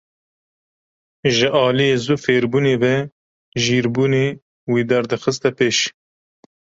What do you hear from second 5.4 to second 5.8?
pêş.